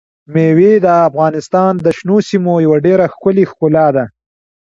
مېوې 0.33 0.73
د 0.85 0.87
افغانستان 1.07 1.71
د 1.85 1.87
شنو 1.97 2.17
سیمو 2.29 2.53
یوه 2.65 2.77
ډېره 2.85 3.05
ښکلې 3.13 3.43
ښکلا 3.51 3.87
ده. 3.95 4.05